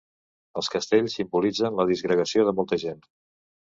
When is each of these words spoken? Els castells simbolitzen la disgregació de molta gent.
Els 0.61 0.69
castells 0.77 1.19
simbolitzen 1.21 1.79
la 1.83 1.89
disgregació 1.93 2.51
de 2.51 2.59
molta 2.63 2.85
gent. 2.89 3.09